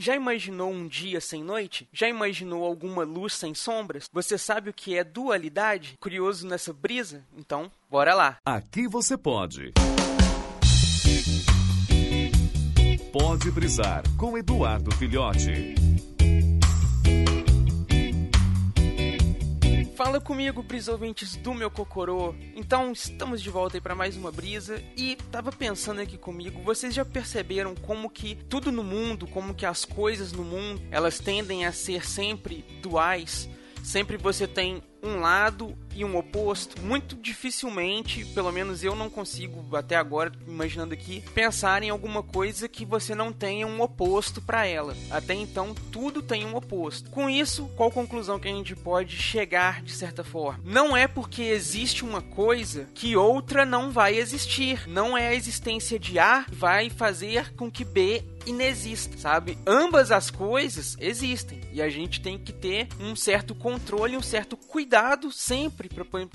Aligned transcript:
Já 0.00 0.16
imaginou 0.16 0.72
um 0.72 0.88
dia 0.88 1.20
sem 1.20 1.44
noite? 1.44 1.86
Já 1.92 2.08
imaginou 2.08 2.64
alguma 2.64 3.04
luz 3.04 3.34
sem 3.34 3.54
sombras? 3.54 4.08
Você 4.10 4.38
sabe 4.38 4.70
o 4.70 4.72
que 4.72 4.96
é 4.96 5.04
dualidade? 5.04 5.98
Curioso 6.00 6.48
nessa 6.48 6.72
brisa? 6.72 7.22
Então, 7.36 7.70
bora 7.90 8.14
lá. 8.14 8.38
Aqui 8.42 8.88
você 8.88 9.18
pode. 9.18 9.74
Pode 13.12 13.50
brisar 13.50 14.02
com 14.16 14.38
Eduardo 14.38 14.90
Filhote. 14.96 15.74
Fala 20.02 20.18
comigo, 20.18 20.62
brisa 20.62 20.92
ouvintes 20.92 21.36
do 21.36 21.52
meu 21.52 21.70
Cocorô. 21.70 22.34
Então, 22.56 22.90
estamos 22.90 23.42
de 23.42 23.50
volta 23.50 23.76
aí 23.76 23.82
para 23.82 23.94
mais 23.94 24.16
uma 24.16 24.32
brisa 24.32 24.82
e 24.96 25.14
tava 25.30 25.52
pensando 25.52 26.00
aqui 26.00 26.16
comigo, 26.16 26.62
vocês 26.62 26.94
já 26.94 27.04
perceberam 27.04 27.74
como 27.74 28.08
que 28.08 28.34
tudo 28.34 28.72
no 28.72 28.82
mundo, 28.82 29.26
como 29.26 29.54
que 29.54 29.66
as 29.66 29.84
coisas 29.84 30.32
no 30.32 30.42
mundo, 30.42 30.80
elas 30.90 31.18
tendem 31.18 31.66
a 31.66 31.72
ser 31.72 32.02
sempre 32.06 32.64
duais? 32.80 33.46
Sempre 33.84 34.16
você 34.16 34.46
tem 34.46 34.82
um 35.02 35.20
lado 35.20 35.76
e 35.94 36.04
um 36.04 36.16
oposto. 36.16 36.80
Muito 36.82 37.16
dificilmente, 37.16 38.24
pelo 38.26 38.52
menos 38.52 38.84
eu 38.84 38.94
não 38.94 39.10
consigo 39.10 39.76
até 39.76 39.96
agora, 39.96 40.32
imaginando 40.46 40.94
aqui, 40.94 41.22
pensar 41.34 41.82
em 41.82 41.90
alguma 41.90 42.22
coisa 42.22 42.68
que 42.68 42.84
você 42.84 43.14
não 43.14 43.32
tenha 43.32 43.66
um 43.66 43.80
oposto 43.80 44.40
para 44.40 44.66
ela. 44.66 44.96
Até 45.10 45.34
então, 45.34 45.74
tudo 45.90 46.22
tem 46.22 46.44
um 46.44 46.54
oposto. 46.54 47.10
Com 47.10 47.28
isso, 47.28 47.68
qual 47.76 47.90
conclusão 47.90 48.38
que 48.38 48.48
a 48.48 48.52
gente 48.52 48.76
pode 48.76 49.16
chegar 49.16 49.82
de 49.82 49.92
certa 49.92 50.22
forma? 50.22 50.62
Não 50.64 50.96
é 50.96 51.08
porque 51.08 51.42
existe 51.42 52.04
uma 52.04 52.22
coisa 52.22 52.88
que 52.94 53.16
outra 53.16 53.64
não 53.64 53.90
vai 53.90 54.16
existir. 54.16 54.88
Não 54.88 55.16
é 55.16 55.28
a 55.28 55.34
existência 55.34 55.98
de 55.98 56.18
A 56.18 56.44
vai 56.48 56.90
fazer 56.90 57.52
com 57.54 57.70
que 57.70 57.84
B 57.84 58.22
inexista, 58.46 59.18
sabe? 59.18 59.58
Ambas 59.66 60.10
as 60.10 60.30
coisas 60.30 60.96
existem 60.98 61.60
e 61.72 61.82
a 61.82 61.90
gente 61.90 62.22
tem 62.22 62.38
que 62.38 62.52
ter 62.52 62.88
um 62.98 63.14
certo 63.14 63.54
controle, 63.54 64.16
um 64.16 64.22
certo 64.22 64.56
cuidado 64.56 64.89
cuidado 64.90 65.30
sempre, 65.30 65.88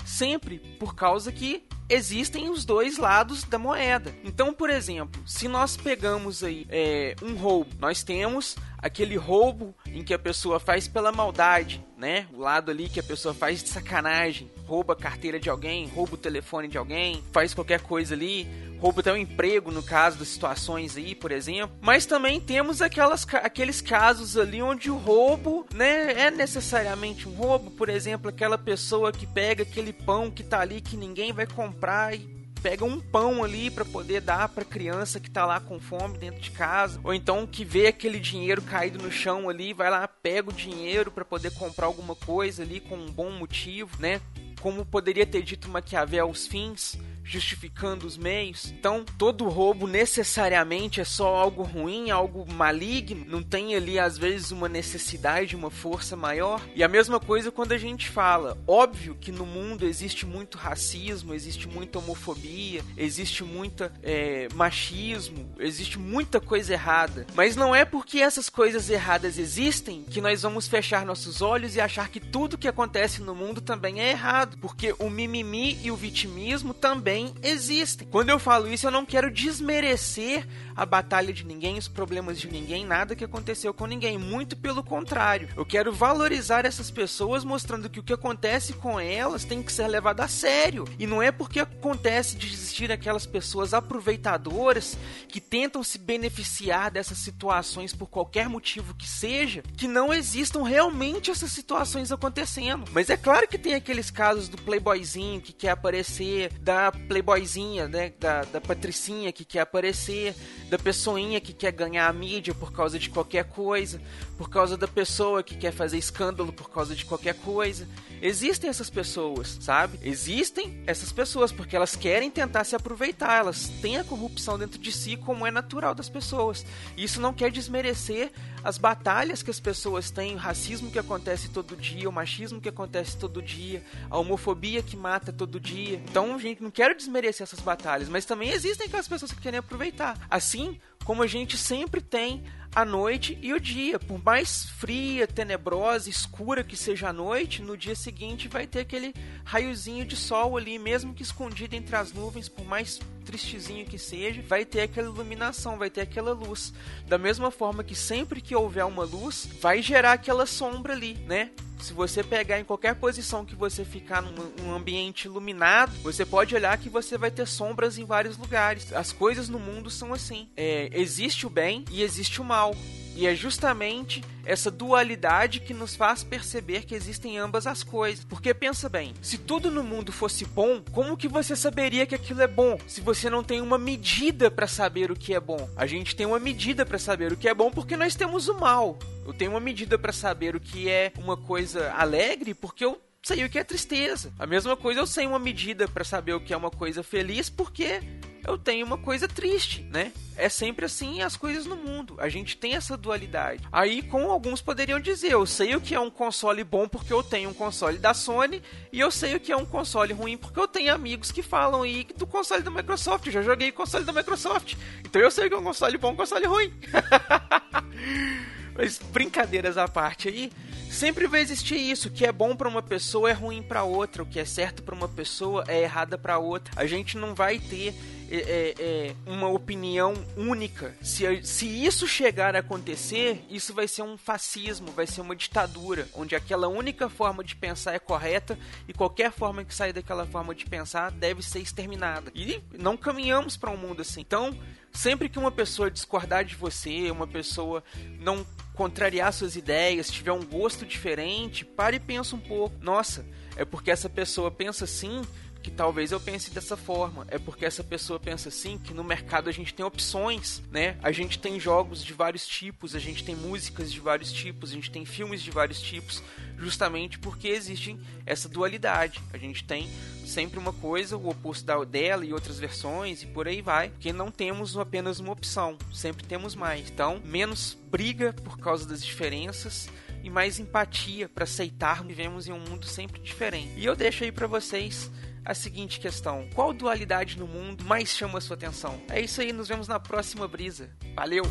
sempre 0.06 0.58
por 0.78 0.94
causa 0.94 1.30
que 1.30 1.62
existem 1.90 2.48
os 2.48 2.64
dois 2.64 2.96
lados 2.96 3.44
da 3.44 3.58
moeda. 3.58 4.14
Então, 4.24 4.50
por 4.54 4.70
exemplo, 4.70 5.20
se 5.26 5.46
nós 5.46 5.76
pegamos 5.76 6.42
aí 6.42 6.66
é, 6.70 7.14
um 7.22 7.34
roubo, 7.34 7.68
nós 7.78 8.02
temos 8.02 8.56
aquele 8.86 9.16
roubo 9.16 9.74
em 9.86 10.02
que 10.02 10.14
a 10.14 10.18
pessoa 10.18 10.58
faz 10.58 10.88
pela 10.88 11.12
maldade, 11.12 11.84
né? 11.96 12.26
O 12.32 12.40
lado 12.40 12.70
ali 12.70 12.88
que 12.88 13.00
a 13.00 13.02
pessoa 13.02 13.34
faz 13.34 13.62
de 13.62 13.68
sacanagem, 13.68 14.50
rouba 14.66 14.92
a 14.92 14.96
carteira 14.96 15.38
de 15.38 15.50
alguém, 15.50 15.88
rouba 15.88 16.14
o 16.14 16.18
telefone 16.18 16.68
de 16.68 16.78
alguém, 16.78 17.22
faz 17.32 17.54
qualquer 17.54 17.80
coisa 17.80 18.14
ali, 18.14 18.46
rouba 18.78 19.00
até 19.00 19.12
um 19.12 19.16
emprego 19.16 19.70
no 19.70 19.82
caso 19.82 20.18
das 20.18 20.28
situações 20.28 20.96
aí, 20.96 21.14
por 21.14 21.32
exemplo. 21.32 21.76
Mas 21.80 22.06
também 22.06 22.40
temos 22.40 22.82
aquelas, 22.82 23.26
aqueles 23.34 23.80
casos 23.80 24.36
ali 24.36 24.62
onde 24.62 24.90
o 24.90 24.96
roubo, 24.96 25.66
né, 25.74 26.12
é 26.12 26.30
necessariamente 26.30 27.28
um 27.28 27.32
roubo, 27.32 27.70
por 27.70 27.88
exemplo, 27.88 28.28
aquela 28.28 28.58
pessoa 28.58 29.12
que 29.12 29.26
pega 29.26 29.62
aquele 29.62 29.92
pão 29.92 30.30
que 30.30 30.42
tá 30.42 30.60
ali 30.60 30.80
que 30.80 30.96
ninguém 30.96 31.32
vai 31.32 31.46
comprar 31.46 32.14
e 32.14 32.35
pega 32.62 32.84
um 32.84 33.00
pão 33.00 33.44
ali 33.44 33.70
para 33.70 33.84
poder 33.84 34.20
dar 34.20 34.48
para 34.48 34.64
criança 34.64 35.20
que 35.20 35.30
tá 35.30 35.46
lá 35.46 35.60
com 35.60 35.78
fome 35.78 36.18
dentro 36.18 36.40
de 36.40 36.50
casa, 36.50 37.00
ou 37.04 37.14
então 37.14 37.46
que 37.46 37.64
vê 37.64 37.86
aquele 37.88 38.18
dinheiro 38.18 38.62
caído 38.62 39.02
no 39.02 39.10
chão 39.10 39.48
ali, 39.48 39.72
vai 39.72 39.90
lá, 39.90 40.06
pega 40.08 40.50
o 40.50 40.52
dinheiro 40.52 41.10
para 41.10 41.24
poder 41.24 41.52
comprar 41.52 41.86
alguma 41.86 42.14
coisa 42.14 42.62
ali 42.62 42.80
com 42.80 42.96
um 42.96 43.10
bom 43.10 43.30
motivo, 43.30 44.00
né? 44.00 44.20
Como 44.60 44.84
poderia 44.84 45.26
ter 45.26 45.42
dito 45.42 45.68
Maquiavel, 45.68 46.28
os 46.28 46.46
fins 46.46 46.98
justificando 47.26 48.06
os 48.06 48.16
meios. 48.16 48.66
Então, 48.70 49.04
todo 49.18 49.48
roubo 49.48 49.86
necessariamente 49.86 51.00
é 51.00 51.04
só 51.04 51.34
algo 51.34 51.62
ruim, 51.62 52.10
algo 52.10 52.46
maligno, 52.50 53.24
não 53.26 53.42
tem 53.42 53.74
ali 53.74 53.98
às 53.98 54.16
vezes 54.16 54.52
uma 54.52 54.68
necessidade, 54.68 55.56
uma 55.56 55.70
força 55.70 56.16
maior. 56.16 56.62
E 56.74 56.84
a 56.84 56.88
mesma 56.88 57.18
coisa 57.18 57.50
quando 57.50 57.72
a 57.72 57.78
gente 57.78 58.08
fala, 58.08 58.56
óbvio 58.66 59.16
que 59.20 59.32
no 59.32 59.44
mundo 59.44 59.86
existe 59.86 60.24
muito 60.24 60.56
racismo, 60.56 61.34
existe 61.34 61.68
muita 61.68 61.98
homofobia, 61.98 62.82
existe 62.96 63.42
muita 63.42 63.92
é, 64.02 64.48
machismo, 64.54 65.52
existe 65.58 65.98
muita 65.98 66.40
coisa 66.40 66.74
errada. 66.74 67.26
Mas 67.34 67.56
não 67.56 67.74
é 67.74 67.84
porque 67.84 68.20
essas 68.20 68.48
coisas 68.48 68.88
erradas 68.88 69.38
existem 69.38 70.04
que 70.04 70.20
nós 70.20 70.42
vamos 70.42 70.68
fechar 70.68 71.04
nossos 71.04 71.42
olhos 71.42 71.74
e 71.74 71.80
achar 71.80 72.08
que 72.08 72.20
tudo 72.20 72.58
que 72.58 72.68
acontece 72.68 73.20
no 73.20 73.34
mundo 73.34 73.60
também 73.60 74.00
é 74.00 74.10
errado, 74.10 74.56
porque 74.58 74.94
o 74.98 75.10
mimimi 75.10 75.78
e 75.82 75.90
o 75.90 75.96
vitimismo 75.96 76.72
também 76.72 77.15
também 77.16 77.34
existem. 77.42 78.06
Quando 78.08 78.28
eu 78.28 78.38
falo 78.38 78.68
isso, 78.68 78.86
eu 78.86 78.90
não 78.90 79.06
quero 79.06 79.30
desmerecer 79.30 80.46
a 80.76 80.84
batalha 80.84 81.32
de 81.32 81.44
ninguém, 81.44 81.78
os 81.78 81.88
problemas 81.88 82.38
de 82.38 82.48
ninguém, 82.48 82.84
nada 82.84 83.16
que 83.16 83.24
aconteceu 83.24 83.72
com 83.72 83.86
ninguém. 83.86 84.18
Muito 84.18 84.56
pelo 84.56 84.84
contrário. 84.84 85.48
Eu 85.56 85.64
quero 85.64 85.92
valorizar 85.92 86.66
essas 86.66 86.90
pessoas, 86.90 87.44
mostrando 87.44 87.88
que 87.88 87.98
o 87.98 88.02
que 88.02 88.12
acontece 88.12 88.74
com 88.74 89.00
elas 89.00 89.44
tem 89.44 89.62
que 89.62 89.72
ser 89.72 89.88
levado 89.88 90.20
a 90.20 90.28
sério. 90.28 90.84
E 90.98 91.06
não 91.06 91.22
é 91.22 91.32
porque 91.32 91.60
acontece 91.60 92.36
de 92.36 92.52
existir 92.52 92.92
aquelas 92.92 93.24
pessoas 93.24 93.72
aproveitadoras 93.72 94.98
que 95.28 95.40
tentam 95.40 95.82
se 95.82 95.98
beneficiar 95.98 96.90
dessas 96.90 97.18
situações 97.18 97.94
por 97.94 98.08
qualquer 98.08 98.48
motivo 98.48 98.94
que 98.94 99.08
seja, 99.08 99.62
que 99.76 99.88
não 99.88 100.12
existam 100.12 100.62
realmente 100.62 101.30
essas 101.30 101.52
situações 101.52 102.12
acontecendo. 102.12 102.84
Mas 102.92 103.08
é 103.08 103.16
claro 103.16 103.48
que 103.48 103.56
tem 103.56 103.74
aqueles 103.74 104.10
casos 104.10 104.48
do 104.48 104.58
playboyzinho 104.58 105.40
que 105.40 105.52
quer 105.52 105.70
aparecer, 105.70 106.52
da 106.58 106.92
playboyzinha, 107.06 107.88
né, 107.88 108.12
da, 108.18 108.42
da 108.42 108.60
patricinha 108.60 109.32
que 109.32 109.44
quer 109.44 109.60
aparecer, 109.60 110.34
da 110.68 110.78
pessoinha 110.78 111.40
que 111.40 111.52
quer 111.52 111.72
ganhar 111.72 112.08
a 112.08 112.12
mídia 112.12 112.54
por 112.54 112.72
causa 112.72 112.98
de 112.98 113.08
qualquer 113.08 113.44
coisa, 113.44 114.00
por 114.36 114.50
causa 114.50 114.76
da 114.76 114.88
pessoa 114.88 115.42
que 115.42 115.56
quer 115.56 115.72
fazer 115.72 115.98
escândalo 115.98 116.52
por 116.52 116.70
causa 116.70 116.94
de 116.94 117.04
qualquer 117.04 117.34
coisa. 117.34 117.88
Existem 118.20 118.68
essas 118.68 118.90
pessoas, 118.90 119.58
sabe? 119.60 119.98
Existem 120.02 120.82
essas 120.86 121.12
pessoas 121.12 121.52
porque 121.52 121.76
elas 121.76 121.94
querem 121.94 122.30
tentar 122.30 122.64
se 122.64 122.74
aproveitar, 122.74 123.38
elas 123.38 123.68
têm 123.80 123.98
a 123.98 124.04
corrupção 124.04 124.58
dentro 124.58 124.78
de 124.78 124.90
si 124.90 125.16
como 125.16 125.46
é 125.46 125.50
natural 125.50 125.94
das 125.94 126.08
pessoas. 126.08 126.64
Isso 126.96 127.20
não 127.20 127.32
quer 127.32 127.50
desmerecer 127.50 128.32
as 128.66 128.78
batalhas 128.78 129.44
que 129.44 129.50
as 129.50 129.60
pessoas 129.60 130.10
têm, 130.10 130.34
o 130.34 130.38
racismo 130.38 130.90
que 130.90 130.98
acontece 130.98 131.48
todo 131.48 131.76
dia, 131.76 132.08
o 132.08 132.12
machismo 132.12 132.60
que 132.60 132.68
acontece 132.68 133.16
todo 133.16 133.40
dia, 133.40 133.80
a 134.10 134.18
homofobia 134.18 134.82
que 134.82 134.96
mata 134.96 135.32
todo 135.32 135.60
dia. 135.60 136.02
Então, 136.10 136.36
gente, 136.36 136.60
não 136.60 136.70
quero 136.72 136.96
desmerecer 136.96 137.44
essas 137.44 137.60
batalhas, 137.60 138.08
mas 138.08 138.24
também 138.24 138.50
existem 138.50 138.88
aquelas 138.88 139.06
pessoas 139.06 139.30
que 139.30 139.40
querem 139.40 139.60
aproveitar. 139.60 140.18
Assim 140.28 140.80
como 141.04 141.22
a 141.22 141.28
gente 141.28 141.56
sempre 141.56 142.00
tem 142.00 142.42
a 142.76 142.84
noite 142.84 143.38
e 143.40 143.54
o 143.54 143.58
dia. 143.58 143.98
Por 143.98 144.22
mais 144.22 144.66
fria, 144.66 145.26
tenebrosa, 145.26 146.10
escura 146.10 146.62
que 146.62 146.76
seja 146.76 147.08
a 147.08 147.12
noite, 147.12 147.62
no 147.62 147.74
dia 147.74 147.96
seguinte 147.96 148.48
vai 148.48 148.66
ter 148.66 148.80
aquele 148.80 149.14
raiozinho 149.46 150.04
de 150.04 150.14
sol 150.14 150.58
ali, 150.58 150.78
mesmo 150.78 151.14
que 151.14 151.22
escondido 151.22 151.74
entre 151.74 151.96
as 151.96 152.12
nuvens, 152.12 152.50
por 152.50 152.66
mais 152.66 153.00
tristezinho 153.24 153.86
que 153.86 153.98
seja, 153.98 154.42
vai 154.42 154.66
ter 154.66 154.82
aquela 154.82 155.08
iluminação, 155.08 155.78
vai 155.78 155.88
ter 155.88 156.02
aquela 156.02 156.34
luz. 156.34 156.74
Da 157.08 157.16
mesma 157.16 157.50
forma 157.50 157.82
que 157.82 157.94
sempre 157.94 158.42
que 158.42 158.54
houver 158.54 158.84
uma 158.84 159.04
luz, 159.04 159.48
vai 159.58 159.80
gerar 159.80 160.12
aquela 160.12 160.44
sombra 160.44 160.92
ali, 160.92 161.14
né? 161.26 161.52
Se 161.80 161.92
você 161.92 162.22
pegar 162.22 162.58
em 162.58 162.64
qualquer 162.64 162.94
posição 162.94 163.44
que 163.44 163.54
você 163.54 163.84
ficar 163.84 164.22
num, 164.22 164.74
ambiente 164.74 165.26
iluminado, 165.26 165.92
você 166.02 166.24
pode 166.24 166.54
olhar 166.54 166.76
que 166.78 166.88
você 166.88 167.16
vai 167.16 167.30
ter 167.30 167.46
sombras 167.46 167.98
em 167.98 168.04
vários 168.04 168.36
lugares. 168.36 168.92
As 168.92 169.12
coisas 169.12 169.48
no 169.48 169.58
mundo 169.58 169.90
são 169.90 170.12
assim. 170.12 170.48
É, 170.56 170.90
existe 170.92 171.46
o 171.46 171.50
bem 171.50 171.84
e 171.90 172.02
existe 172.02 172.40
o 172.40 172.44
mal. 172.44 172.74
E 173.16 173.26
é 173.26 173.34
justamente 173.34 174.22
essa 174.44 174.70
dualidade 174.70 175.60
que 175.60 175.72
nos 175.72 175.96
faz 175.96 176.22
perceber 176.22 176.84
que 176.84 176.94
existem 176.94 177.38
ambas 177.38 177.66
as 177.66 177.82
coisas. 177.82 178.24
Porque 178.24 178.52
pensa 178.52 178.90
bem, 178.90 179.14
se 179.22 179.38
tudo 179.38 179.70
no 179.70 179.82
mundo 179.82 180.12
fosse 180.12 180.44
bom, 180.44 180.82
como 180.92 181.16
que 181.16 181.26
você 181.26 181.56
saberia 181.56 182.04
que 182.04 182.14
aquilo 182.14 182.42
é 182.42 182.46
bom 182.46 182.78
se 182.86 183.00
você 183.00 183.30
não 183.30 183.42
tem 183.42 183.62
uma 183.62 183.78
medida 183.78 184.50
para 184.50 184.66
saber 184.66 185.10
o 185.10 185.16
que 185.16 185.32
é 185.32 185.40
bom? 185.40 185.68
A 185.76 185.86
gente 185.86 186.14
tem 186.14 186.26
uma 186.26 186.38
medida 186.38 186.84
para 186.84 186.98
saber 186.98 187.32
o 187.32 187.36
que 187.36 187.48
é 187.48 187.54
bom 187.54 187.70
porque 187.70 187.96
nós 187.96 188.14
temos 188.14 188.48
o 188.48 188.54
mal. 188.54 188.98
Eu 189.26 189.32
tenho 189.32 189.52
uma 189.52 189.60
medida 189.60 189.98
para 189.98 190.12
saber 190.12 190.54
o 190.54 190.60
que 190.60 190.88
é 190.88 191.10
uma 191.18 191.38
coisa 191.38 191.90
alegre 191.92 192.52
porque 192.52 192.84
eu 192.84 193.00
sei 193.26 193.44
o 193.44 193.50
que 193.50 193.58
é 193.58 193.64
tristeza. 193.64 194.32
A 194.38 194.46
mesma 194.46 194.76
coisa 194.76 195.00
eu 195.00 195.06
sei 195.06 195.26
uma 195.26 195.38
medida 195.38 195.88
para 195.88 196.04
saber 196.04 196.34
o 196.34 196.40
que 196.40 196.52
é 196.52 196.56
uma 196.56 196.70
coisa 196.70 197.02
feliz 197.02 197.50
porque 197.50 198.00
eu 198.46 198.56
tenho 198.56 198.86
uma 198.86 198.96
coisa 198.96 199.26
triste, 199.26 199.82
né? 199.90 200.12
É 200.36 200.48
sempre 200.48 200.84
assim 200.84 201.22
as 201.22 201.36
coisas 201.36 201.66
no 201.66 201.76
mundo. 201.76 202.14
A 202.18 202.28
gente 202.28 202.56
tem 202.56 202.74
essa 202.74 202.96
dualidade. 202.96 203.66
Aí, 203.72 204.02
como 204.02 204.30
alguns 204.30 204.62
poderiam 204.62 205.00
dizer, 205.00 205.32
eu 205.32 205.44
sei 205.46 205.74
o 205.74 205.80
que 205.80 205.94
é 205.94 206.00
um 206.00 206.10
console 206.10 206.62
bom 206.62 206.86
porque 206.86 207.12
eu 207.12 207.22
tenho 207.22 207.50
um 207.50 207.54
console 207.54 207.98
da 207.98 208.14
Sony 208.14 208.62
e 208.92 209.00
eu 209.00 209.10
sei 209.10 209.34
o 209.34 209.40
que 209.40 209.50
é 209.50 209.56
um 209.56 209.64
console 209.64 210.12
ruim 210.12 210.36
porque 210.36 210.60
eu 210.60 210.68
tenho 210.68 210.94
amigos 210.94 211.32
que 211.32 211.42
falam 211.42 211.82
aí 211.82 212.06
do 212.16 212.26
console 212.26 212.62
da 212.62 212.70
Microsoft. 212.70 213.26
Eu 213.26 213.32
já 213.32 213.42
joguei 213.42 213.72
console 213.72 214.04
da 214.04 214.12
Microsoft. 214.12 214.74
Então 215.00 215.20
eu 215.20 215.30
sei 215.30 215.48
que 215.48 215.54
é 215.54 215.58
um 215.58 215.64
console 215.64 215.98
bom, 215.98 216.12
um 216.12 216.16
console 216.16 216.46
ruim. 216.46 216.72
Mas 218.76 218.98
brincadeiras 218.98 219.78
à 219.78 219.88
parte 219.88 220.28
aí, 220.28 220.52
sempre 220.90 221.26
vai 221.26 221.40
existir 221.40 221.76
isso, 221.78 222.08
o 222.08 222.10
que 222.10 222.26
é 222.26 222.32
bom 222.32 222.54
para 222.54 222.68
uma 222.68 222.82
pessoa 222.82 223.30
é 223.30 223.32
ruim 223.32 223.62
para 223.62 223.84
outra, 223.84 224.22
o 224.22 224.26
que 224.26 224.38
é 224.38 224.44
certo 224.44 224.82
para 224.82 224.94
uma 224.94 225.08
pessoa 225.08 225.64
é 225.66 225.80
errada 225.80 226.18
para 226.18 226.38
outra. 226.38 226.74
A 226.76 226.86
gente 226.86 227.16
não 227.16 227.34
vai 227.34 227.58
ter 227.58 227.94
é, 228.30 228.74
é, 228.78 229.16
uma 229.26 229.48
opinião 229.48 230.14
única. 230.36 230.94
Se, 231.02 231.42
se 231.44 231.66
isso 231.66 232.06
chegar 232.06 232.56
a 232.56 232.60
acontecer, 232.60 233.44
isso 233.48 233.72
vai 233.72 233.86
ser 233.86 234.02
um 234.02 234.16
fascismo, 234.16 234.90
vai 234.92 235.06
ser 235.06 235.20
uma 235.20 235.36
ditadura, 235.36 236.08
onde 236.14 236.34
aquela 236.34 236.68
única 236.68 237.08
forma 237.08 237.44
de 237.44 237.54
pensar 237.54 237.94
é 237.94 237.98
correta 237.98 238.58
e 238.88 238.92
qualquer 238.92 239.32
forma 239.32 239.64
que 239.64 239.74
sair 239.74 239.92
daquela 239.92 240.26
forma 240.26 240.54
de 240.54 240.66
pensar 240.66 241.10
deve 241.10 241.42
ser 241.42 241.60
exterminada. 241.60 242.30
E 242.34 242.60
não 242.78 242.96
caminhamos 242.96 243.56
para 243.56 243.70
um 243.70 243.76
mundo 243.76 244.02
assim. 244.02 244.20
Então, 244.20 244.56
sempre 244.92 245.28
que 245.28 245.38
uma 245.38 245.52
pessoa 245.52 245.90
discordar 245.90 246.44
de 246.44 246.54
você, 246.54 247.10
uma 247.10 247.26
pessoa 247.26 247.82
não 248.18 248.46
contrariar 248.74 249.32
suas 249.32 249.56
ideias, 249.56 250.10
tiver 250.10 250.32
um 250.32 250.44
gosto 250.44 250.84
diferente, 250.84 251.64
pare 251.64 251.96
e 251.96 252.00
pensa 252.00 252.36
um 252.36 252.40
pouco. 252.40 252.76
Nossa, 252.80 253.24
é 253.56 253.64
porque 253.64 253.90
essa 253.90 254.08
pessoa 254.08 254.50
pensa 254.50 254.84
assim 254.84 255.22
que 255.66 255.70
talvez 255.72 256.12
eu 256.12 256.20
pense 256.20 256.48
dessa 256.52 256.76
forma. 256.76 257.26
É 257.28 257.40
porque 257.40 257.64
essa 257.64 257.82
pessoa 257.82 258.20
pensa 258.20 258.50
assim 258.50 258.78
que 258.78 258.94
no 258.94 259.02
mercado 259.02 259.48
a 259.48 259.52
gente 259.52 259.74
tem 259.74 259.84
opções, 259.84 260.62
né? 260.70 260.96
A 261.02 261.10
gente 261.10 261.40
tem 261.40 261.58
jogos 261.58 262.04
de 262.04 262.12
vários 262.12 262.46
tipos, 262.46 262.94
a 262.94 263.00
gente 263.00 263.24
tem 263.24 263.34
músicas 263.34 263.92
de 263.92 263.98
vários 263.98 264.30
tipos, 264.32 264.70
a 264.70 264.74
gente 264.74 264.92
tem 264.92 265.04
filmes 265.04 265.42
de 265.42 265.50
vários 265.50 265.80
tipos, 265.80 266.22
justamente 266.56 267.18
porque 267.18 267.48
existe 267.48 267.98
essa 268.24 268.48
dualidade. 268.48 269.20
A 269.32 269.38
gente 269.38 269.64
tem 269.64 269.90
sempre 270.24 270.56
uma 270.56 270.72
coisa, 270.72 271.16
o 271.16 271.28
oposto 271.28 271.66
da 271.66 271.82
dela 271.82 272.24
e 272.24 272.32
outras 272.32 272.60
versões 272.60 273.24
e 273.24 273.26
por 273.26 273.48
aí 273.48 273.60
vai, 273.60 273.88
porque 273.88 274.12
não 274.12 274.30
temos 274.30 274.78
apenas 274.78 275.18
uma 275.18 275.32
opção, 275.32 275.76
sempre 275.92 276.24
temos 276.24 276.54
mais. 276.54 276.88
Então, 276.88 277.20
menos 277.24 277.76
briga 277.90 278.32
por 278.32 278.56
causa 278.56 278.86
das 278.86 279.04
diferenças 279.04 279.88
e 280.22 280.30
mais 280.30 280.60
empatia 280.60 281.28
para 281.28 281.42
aceitar 281.42 282.04
vivemos 282.04 282.46
em 282.46 282.52
um 282.52 282.60
mundo 282.60 282.86
sempre 282.86 283.20
diferente. 283.20 283.72
E 283.76 283.84
eu 283.84 283.96
deixo 283.96 284.22
aí 284.22 284.30
para 284.30 284.46
vocês 284.46 285.10
a 285.46 285.54
seguinte 285.54 286.00
questão: 286.00 286.48
qual 286.54 286.72
dualidade 286.72 287.38
no 287.38 287.46
mundo 287.46 287.84
mais 287.84 288.08
chama 288.08 288.38
a 288.38 288.40
sua 288.40 288.56
atenção? 288.56 289.00
É 289.08 289.20
isso 289.20 289.40
aí, 289.40 289.52
nos 289.52 289.68
vemos 289.68 289.86
na 289.88 290.00
próxima 290.00 290.46
brisa. 290.48 290.90
Valeu! 291.14 291.44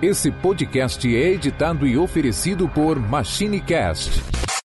Esse 0.00 0.30
podcast 0.30 1.08
é 1.08 1.30
editado 1.30 1.86
e 1.86 1.96
oferecido 1.96 2.68
por 2.68 2.98
MachineCast 2.98 4.33